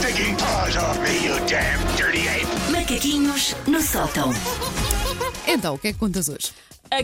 stinking 0.00 0.36
paws 0.36 0.76
off 0.76 0.98
me, 1.00 1.26
you 1.26 1.34
damn 1.46 1.78
dirty 1.96 2.26
ape! 2.28 2.46
Macaquinhos 2.72 3.54
no 3.66 3.80
sótão. 3.82 4.30
Então, 5.46 5.74
o 5.74 5.78
que 5.78 5.88
é 5.88 5.92
que 5.92 5.98
contas 5.98 6.28
hoje? 6.28 6.52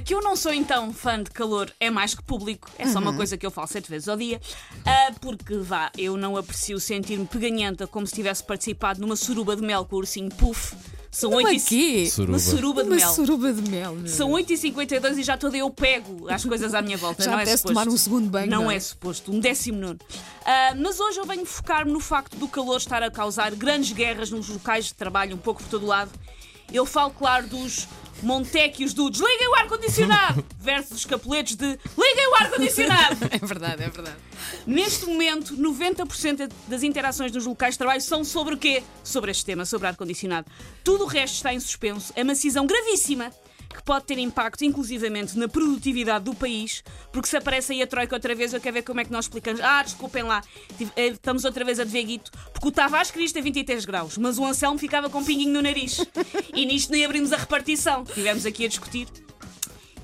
Que 0.04 0.14
eu 0.14 0.20
não 0.20 0.34
sou 0.34 0.52
então 0.52 0.92
fã 0.92 1.22
de 1.22 1.30
calor 1.30 1.70
é 1.78 1.90
mais 1.90 2.12
que 2.14 2.22
público, 2.22 2.68
é 2.76 2.86
só 2.88 2.98
uma 2.98 3.10
Uhum. 3.12 3.16
coisa 3.16 3.36
que 3.36 3.46
eu 3.46 3.50
falo 3.52 3.68
sete 3.68 3.88
vezes 3.88 4.08
ao 4.08 4.16
dia, 4.16 4.40
Ah, 4.84 5.12
porque 5.20 5.56
vá, 5.58 5.90
eu 5.96 6.16
não 6.16 6.36
aprecio 6.36 6.80
sentir-me 6.80 7.24
peganhenta 7.26 7.86
como 7.86 8.06
se 8.06 8.12
tivesse 8.14 8.42
participado 8.42 9.00
numa 9.00 9.14
suruba 9.14 9.54
de 9.54 9.62
mel 9.62 9.84
com 9.84 9.94
o 9.96 9.98
ursinho 10.00 10.28
puff. 10.30 10.74
São 11.10 11.30
oito 11.32 11.50
e- 11.52 11.60
quê? 11.60 12.12
Uma 12.18 12.38
suruba 12.38 12.82
de 12.82 12.90
Uma 12.90 12.96
mel. 12.96 13.12
suruba 13.14 13.52
de 13.52 13.70
mel. 13.70 13.94
meu. 13.94 14.08
São 14.08 14.30
8h52 14.32 15.18
e 15.18 15.22
já 15.22 15.36
toda 15.38 15.56
eu 15.56 15.70
pego 15.70 16.28
as 16.28 16.44
coisas 16.44 16.74
à 16.74 16.82
minha 16.82 16.96
volta. 16.98 17.22
Já 17.22 17.30
não 17.30 17.38
é 17.38 17.42
apetece 17.42 17.62
suposto. 17.62 17.78
tomar 17.80 17.88
um 17.92 17.96
segundo 17.96 18.28
banho, 18.28 18.50
Não, 18.50 18.62
não 18.64 18.70
é? 18.70 18.76
é 18.76 18.80
suposto, 18.80 19.32
um 19.32 19.38
décimo 19.40 19.78
nono. 19.78 19.98
Ah, 20.46 20.74
mas 20.76 21.00
hoje 21.00 21.18
eu 21.18 21.24
venho 21.24 21.44
focar-me 21.44 21.90
no 21.90 21.98
facto 21.98 22.36
do 22.36 22.46
calor 22.46 22.76
estar 22.76 23.02
a 23.02 23.10
causar 23.10 23.52
grandes 23.56 23.90
guerras 23.90 24.30
nos 24.30 24.48
locais 24.48 24.84
de 24.84 24.94
trabalho, 24.94 25.34
um 25.34 25.38
pouco 25.38 25.60
por 25.60 25.68
todo 25.68 25.84
lado. 25.84 26.12
Eu 26.72 26.86
falo, 26.86 27.10
claro, 27.10 27.48
dos 27.48 27.88
Montequios 28.22 28.94
do 28.94 29.10
desliguem 29.10 29.48
o 29.48 29.54
ar-condicionado 29.56 30.46
versus 30.58 30.98
os 30.98 31.04
capuletos 31.04 31.56
de 31.56 31.66
liguem 31.66 32.28
o 32.30 32.34
ar-condicionado. 32.36 33.16
É 33.30 33.44
verdade, 33.44 33.82
é 33.82 33.90
verdade. 33.90 34.16
Neste 34.64 35.06
momento, 35.06 35.56
90% 35.56 36.50
das 36.68 36.82
interações 36.84 37.32
nos 37.32 37.44
locais 37.44 37.74
de 37.74 37.78
trabalho 37.78 38.00
são 38.00 38.24
sobre 38.24 38.54
o 38.54 38.56
quê? 38.56 38.84
Sobre 39.02 39.32
este 39.32 39.44
tema, 39.44 39.64
sobre 39.64 39.88
ar-condicionado. 39.88 40.46
Tudo 40.84 41.04
o 41.04 41.06
resto 41.08 41.34
está 41.34 41.52
em 41.52 41.58
suspenso. 41.58 42.12
É 42.14 42.22
uma 42.22 42.34
decisão 42.34 42.66
gravíssima 42.66 43.32
que 43.68 43.82
pode 43.82 44.06
ter 44.06 44.18
impacto, 44.18 44.64
inclusivamente, 44.64 45.38
na 45.38 45.48
produtividade 45.48 46.24
do 46.24 46.34
país, 46.34 46.82
porque 47.12 47.28
se 47.28 47.36
aparece 47.36 47.72
aí 47.72 47.82
a 47.82 47.86
Troika 47.86 48.14
outra 48.14 48.34
vez, 48.34 48.52
eu 48.52 48.60
quero 48.60 48.74
ver 48.74 48.82
como 48.82 49.00
é 49.00 49.04
que 49.04 49.12
nós 49.12 49.26
explicamos. 49.26 49.60
Ah, 49.60 49.82
desculpem 49.82 50.22
lá, 50.22 50.42
eh, 50.96 51.08
estamos 51.08 51.44
outra 51.44 51.64
vez 51.64 51.80
a 51.80 51.84
dever 51.84 52.04
guito, 52.04 52.30
porque 52.52 52.68
o 52.68 52.72
Tavares 52.72 53.10
queria 53.10 53.26
isto 53.26 53.38
a 53.38 53.42
23 53.42 53.84
graus, 53.84 54.18
mas 54.18 54.38
o 54.38 54.44
Anselmo 54.44 54.78
ficava 54.78 55.10
com 55.10 55.18
um 55.18 55.24
pinguinho 55.24 55.52
no 55.52 55.62
nariz. 55.62 56.04
E 56.54 56.64
nisto 56.64 56.90
nem 56.90 57.04
abrimos 57.04 57.32
a 57.32 57.36
repartição. 57.36 58.02
Estivemos 58.02 58.46
aqui 58.46 58.64
a 58.64 58.68
discutir. 58.68 59.08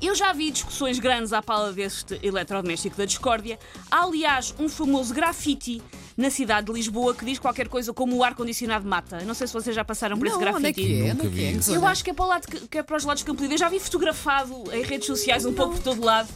Eu 0.02 0.14
já 0.16 0.32
vi 0.32 0.50
discussões 0.50 0.98
grandes 0.98 1.32
à 1.32 1.40
pala 1.40 1.72
deste 1.72 2.18
eletrodoméstico 2.22 2.96
da 2.96 3.04
discórdia. 3.04 3.58
Há, 3.88 4.02
aliás, 4.02 4.52
um 4.58 4.68
famoso 4.68 5.14
grafite 5.14 5.80
na 6.16 6.30
cidade 6.30 6.66
de 6.66 6.72
Lisboa 6.72 7.14
que 7.14 7.24
diz 7.24 7.38
qualquer 7.38 7.68
coisa 7.68 7.92
como 7.92 8.16
o 8.16 8.24
ar-condicionado 8.24 8.86
mata. 8.86 9.20
Não 9.24 9.34
sei 9.34 9.46
se 9.46 9.52
vocês 9.52 9.74
já 9.74 9.84
passaram 9.84 10.18
por 10.18 10.26
esse 10.26 10.36
Não, 10.36 10.42
onde 10.54 10.66
é 10.66 10.72
grafite. 10.72 10.80
que 10.86 11.02
é? 11.02 11.14
Nunca 11.14 11.26
é 11.40 11.48
é? 11.48 11.52
vi? 11.58 11.72
Eu 11.74 11.86
acho 11.86 12.04
que 12.04 12.10
é 12.10 12.14
para, 12.14 12.24
o 12.24 12.28
lado 12.28 12.46
que, 12.48 12.68
que 12.68 12.78
é 12.78 12.82
para 12.82 12.96
os 12.96 13.04
lados 13.04 13.20
de 13.22 13.26
Campo 13.26 13.42
Lido. 13.42 13.54
Eu 13.54 13.58
já 13.58 13.68
vi 13.68 13.78
fotografado 13.80 14.64
em 14.74 14.82
redes 14.82 15.06
sociais 15.06 15.44
um 15.44 15.52
pouco 15.52 15.74
por 15.74 15.82
todo 15.82 16.04
lado. 16.04 16.28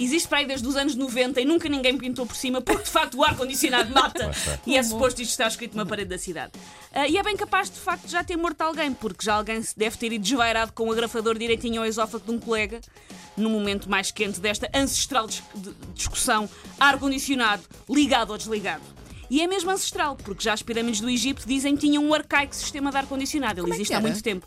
Existe 0.00 0.28
para 0.28 0.38
aí 0.38 0.46
desde 0.46 0.64
os 0.68 0.76
anos 0.76 0.94
90 0.94 1.40
e 1.40 1.44
nunca 1.44 1.68
ninguém 1.68 1.92
me 1.94 1.98
pintou 1.98 2.24
por 2.24 2.36
cima, 2.36 2.60
porque 2.60 2.84
de 2.84 2.88
facto 2.88 3.16
o 3.18 3.24
ar-condicionado 3.24 3.92
mata. 3.92 4.30
E 4.64 4.76
é 4.76 4.82
suposto 4.84 5.20
isto 5.20 5.32
estar 5.32 5.48
escrito 5.48 5.76
numa 5.76 5.84
parede 5.84 6.08
da 6.10 6.16
cidade. 6.18 6.52
Ah, 6.92 7.08
e 7.08 7.16
é 7.18 7.22
bem 7.24 7.36
capaz 7.36 7.68
de 7.68 7.80
facto 7.80 8.08
já 8.08 8.22
ter 8.22 8.36
morto 8.36 8.60
alguém, 8.62 8.94
porque 8.94 9.24
já 9.26 9.34
alguém 9.34 9.60
se 9.60 9.76
deve 9.76 9.96
ter 9.96 10.12
ido 10.12 10.22
desvairado 10.22 10.72
com 10.72 10.86
o 10.88 10.92
agrafador 10.92 11.36
direitinho 11.36 11.80
ao 11.80 11.86
esófago 11.86 12.24
de 12.24 12.30
um 12.30 12.38
colega, 12.38 12.80
no 13.36 13.50
momento 13.50 13.90
mais 13.90 14.12
quente 14.12 14.38
desta 14.40 14.70
ancestral 14.72 15.26
dis- 15.26 15.42
de- 15.52 15.74
discussão 15.94 16.48
ar-condicionado 16.78 17.64
ligado 17.90 18.30
ou 18.30 18.38
desligado. 18.38 18.82
E 19.30 19.40
é 19.42 19.46
mesmo 19.46 19.70
ancestral, 19.70 20.16
porque 20.16 20.42
já 20.42 20.52
as 20.52 20.62
pirâmides 20.62 21.00
do 21.00 21.08
Egito 21.08 21.46
dizem 21.46 21.74
que 21.76 21.86
tinham 21.86 22.04
um 22.04 22.14
arcaico 22.14 22.54
sistema 22.54 22.90
de 22.90 22.96
ar-condicionado. 22.96 23.54
Ele 23.54 23.62
Como 23.62 23.74
é 23.74 23.76
existe 23.76 23.92
há 23.92 23.96
era? 23.98 24.06
muito 24.08 24.22
tempo. 24.22 24.46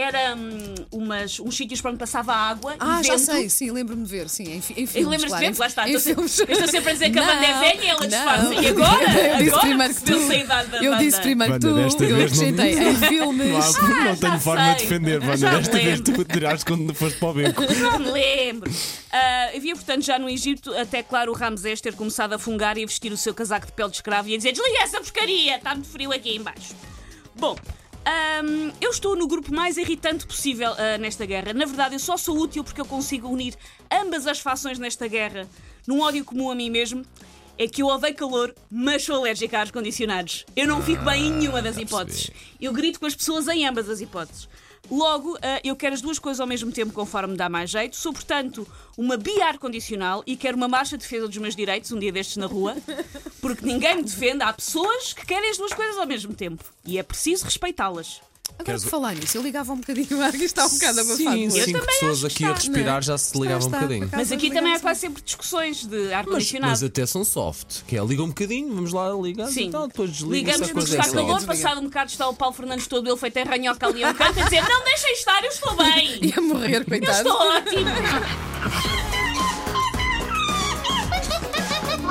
Era 0.00 0.36
hum, 0.36 0.74
umas, 0.92 1.40
uns 1.40 1.56
sítios 1.56 1.80
para 1.80 1.90
onde 1.90 1.98
passava 1.98 2.32
água 2.32 2.76
Ah, 2.78 3.00
e 3.00 3.04
já 3.04 3.14
vento. 3.16 3.24
sei, 3.26 3.48
sim, 3.50 3.70
lembro-me 3.72 4.04
de 4.04 4.08
ver, 4.10 4.28
sim, 4.28 4.44
em, 4.44 4.60
fi- 4.60 4.74
em 4.76 4.84
E 4.84 4.86
filmes. 4.86 5.08
lembras-te 5.10 5.28
claro, 5.28 5.44
de 5.46 5.50
ver? 5.52 5.58
Lá 5.60 5.66
está. 5.66 5.88
em 5.88 5.94
Estou 5.94 6.00
sempre, 6.14 6.28
filmes. 6.28 6.38
eu 6.38 6.52
estou 6.54 6.68
sempre 6.68 6.90
a 6.90 6.92
dizer 6.92 7.10
que 7.10 7.18
a 7.18 7.22
banda 7.22 7.44
é 7.46 7.52
Não, 7.52 7.60
velha 7.60 7.82
e 7.82 7.86
ela 7.88 8.00
não. 8.00 8.06
disfarça. 8.08 8.54
E 8.54 8.66
agora? 8.68 9.02
Eu 9.02 9.36
disse 9.38 9.48
agora 9.50 9.60
primeiro 9.60 9.94
que 9.94 10.00
tu. 10.00 10.04
percebeu-se 10.06 10.32
a 10.32 10.38
idade 10.44 10.68
da 10.70 10.76
Eu 10.78 10.90
banda. 10.92 11.04
disse 11.04 11.20
primeiro 11.20 11.52
Wanda, 11.54 11.68
tu, 11.68 11.74
desta 11.74 12.04
eu 12.04 12.16
vez 12.16 12.18
não 12.18 12.24
acrescentei 12.48 12.70
disse. 12.70 12.82
em 13.04 13.08
filmes. 13.08 13.48
Não, 13.48 13.58
há- 13.58 13.98
Ah, 13.98 14.04
não 14.04 14.16
tenho 14.16 14.40
forma 14.40 14.62
de 14.74 14.78
sei. 14.78 14.88
defender, 14.88 15.20
Wanda. 15.20 15.36
Já 15.36 15.50
me 15.50 15.58
Desta 15.58 15.78
vez 15.78 16.00
tu 16.00 16.24
tiraste 16.24 16.64
quando 16.64 16.94
foste 16.94 17.18
para 17.18 17.28
o 17.28 17.34
beco. 17.34 17.62
Não 17.74 17.98
me 17.98 18.10
lembro. 18.12 18.70
Ah, 19.10 19.50
havia, 19.56 19.74
portanto, 19.74 20.04
já 20.04 20.16
no 20.18 20.28
Egito, 20.30 20.72
até 20.74 21.02
claro, 21.02 21.32
o 21.32 21.34
Ramsés 21.34 21.80
ter 21.80 21.94
começado 21.94 22.34
a 22.34 22.38
fungar 22.38 22.78
e 22.78 22.84
a 22.84 22.86
vestir 22.86 23.10
o 23.12 23.16
seu 23.16 23.34
casaco 23.34 23.66
de 23.66 23.72
pele 23.72 23.90
de 23.90 23.96
escravo 23.96 24.28
e 24.28 24.34
a 24.34 24.36
dizer: 24.36 24.52
desliga 24.52 24.78
essa 24.82 25.00
porcaria, 25.00 25.56
está 25.56 25.74
muito 25.74 25.88
frio 25.88 26.12
aqui 26.12 26.36
em 26.36 26.40
baixo. 26.42 26.74
Bom. 27.34 27.56
Ahm, 28.08 28.72
eu 28.80 28.90
estou 28.90 29.14
no 29.14 29.26
grupo 29.26 29.54
mais 29.54 29.76
irritante 29.76 30.26
possível 30.26 30.72
ah, 30.78 30.98
nesta 30.98 31.26
guerra. 31.26 31.52
Na 31.52 31.64
verdade, 31.64 31.94
eu 31.94 31.98
só 31.98 32.16
sou 32.16 32.38
útil 32.38 32.64
porque 32.64 32.80
eu 32.80 32.86
consigo 32.86 33.28
unir 33.28 33.54
ambas 33.90 34.26
as 34.26 34.40
fações 34.40 34.78
nesta 34.78 35.06
guerra 35.06 35.48
num 35.86 36.00
ódio 36.00 36.24
comum 36.24 36.50
a 36.50 36.54
mim 36.54 36.70
mesmo. 36.70 37.04
É 37.56 37.66
que 37.66 37.82
eu 37.82 37.88
odeio 37.88 38.14
calor, 38.14 38.54
mas 38.70 39.02
sou 39.02 39.16
alérgica 39.16 39.58
a 39.58 39.62
ar-condicionados. 39.62 40.46
Eu 40.54 40.68
não 40.68 40.80
fico 40.80 41.04
bem 41.04 41.26
em 41.26 41.32
nenhuma 41.32 41.60
das 41.60 41.74
já 41.74 41.82
hipóteses. 41.82 42.30
Eu 42.60 42.72
grito 42.72 43.00
com 43.00 43.06
as 43.06 43.16
pessoas 43.16 43.48
em 43.48 43.66
ambas 43.66 43.88
as 43.88 44.00
hipóteses. 44.00 44.48
Logo, 44.90 45.36
ah, 45.42 45.60
eu 45.64 45.76
quero 45.76 45.94
as 45.94 46.00
duas 46.00 46.18
coisas 46.18 46.40
ao 46.40 46.46
mesmo 46.46 46.70
tempo, 46.72 46.92
conforme 46.92 47.32
me 47.32 47.36
dá 47.36 47.48
mais 47.48 47.70
jeito. 47.70 47.96
Sou, 47.96 48.12
portanto, 48.12 48.66
uma 48.96 49.16
bi-ar-condicional 49.16 50.22
e 50.26 50.36
quero 50.36 50.56
uma 50.56 50.68
marcha 50.68 50.96
de 50.96 51.02
defesa 51.02 51.26
dos 51.26 51.36
meus 51.36 51.56
direitos, 51.56 51.90
um 51.90 51.98
dia 51.98 52.12
destes 52.12 52.36
na 52.36 52.46
rua, 52.46 52.76
porque 53.40 53.64
ninguém 53.66 53.96
me 53.96 54.02
defende. 54.02 54.42
Há 54.42 54.52
pessoas 54.52 55.12
que 55.12 55.24
querem 55.26 55.50
as 55.50 55.56
duas 55.56 55.72
coisas 55.72 55.96
ao 55.98 56.06
mesmo 56.06 56.34
tempo 56.34 56.64
e 56.84 56.98
é 56.98 57.02
preciso 57.02 57.44
respeitá-las. 57.44 58.20
Agora, 58.52 58.64
Queres- 58.64 58.82
por 58.84 58.90
falar 58.90 59.14
nisso, 59.14 59.36
eu 59.36 59.42
ligava 59.42 59.72
um 59.72 59.76
bocadinho 59.76 60.18
o 60.18 60.22
ar 60.22 60.32
que 60.32 60.42
está 60.42 60.66
um 60.66 60.70
bocado 60.70 61.00
abafado. 61.00 61.18
Sim, 61.18 61.46
hoje. 61.46 61.64
cinco 61.66 61.78
também 61.80 61.94
pessoas 62.00 62.24
aqui 62.24 62.44
a 62.44 62.48
está, 62.48 62.54
respirar 62.54 62.86
não 62.92 62.98
é? 62.98 63.02
já 63.02 63.18
se 63.18 63.38
ligava 63.38 63.66
um 63.66 63.70
bocadinho. 63.70 64.10
Mas 64.10 64.32
aqui 64.32 64.50
também 64.50 64.74
há 64.74 64.80
quase 64.80 65.00
sempre 65.00 65.22
discussões 65.22 65.84
de 65.84 65.96
Mas, 65.96 66.12
ar-condicionado. 66.12 66.70
mas 66.72 66.82
até 66.82 67.06
são 67.06 67.24
soft, 67.24 67.82
que 67.86 67.96
é 67.96 68.02
liga 68.04 68.22
um 68.22 68.28
bocadinho, 68.28 68.74
vamos 68.74 68.92
lá 68.92 69.12
ligar 69.12 69.46
Sim. 69.48 69.68
e 69.68 69.70
tal, 69.70 69.86
depois 69.86 70.10
desliga 70.10 70.34
Ligamos 70.52 70.70
porque 70.72 70.90
está 70.96 71.02
é 71.08 71.12
calor, 71.12 71.44
passado 71.44 71.80
um 71.80 71.84
bocado 71.84 72.10
está 72.10 72.26
o 72.28 72.34
Paulo 72.34 72.54
Fernandes 72.54 72.86
todo 72.88 73.06
ele 73.08 73.16
feito 73.18 73.36
em 73.36 73.44
ranhoca 73.44 73.86
ali 73.86 74.02
a 74.02 74.10
um 74.10 74.14
canto 74.14 74.40
a 74.40 74.42
dizer 74.44 74.62
não 74.68 74.82
deixem 74.82 75.12
estar, 75.12 75.44
eu 75.44 75.50
estou 75.50 75.76
bem. 75.76 76.18
Ia 76.34 76.40
morrer, 76.40 76.76
Eu 76.80 76.84
coitado. 76.86 77.16
estou 77.28 77.36
ótimo. 77.36 77.86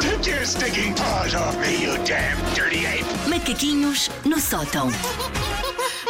Take 0.08 0.26
your 0.26 0.46
stinking 0.46 0.96
paws 0.96 1.36
off 1.36 1.60
me, 1.60 1.82
you 1.84 1.98
damn 2.06 2.38
dirty 2.56 2.86
ape! 2.86 3.06
Macaquinhos 3.28 4.10
no 4.24 4.40
sótão. 4.40 4.90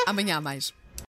Amanhã 0.05 0.37
há 0.37 0.41
mais. 0.41 0.71